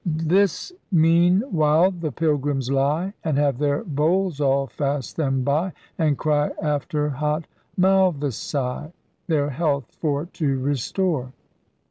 [0.09, 3.13] Thys meaneVhyle the pylgrymms lie.
[3.23, 7.45] And have their bowls all fast them by, And cry after hot
[7.79, 11.33] malvesy —* Their health for to restore.'